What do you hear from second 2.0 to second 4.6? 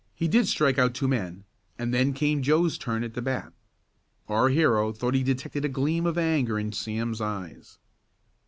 came Joe's turn at the bat. Our